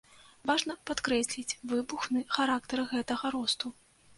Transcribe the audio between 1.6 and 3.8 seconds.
выбухны характар гэтага росту.